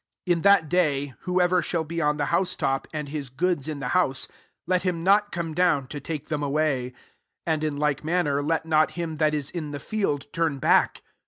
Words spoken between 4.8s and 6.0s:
him not come down to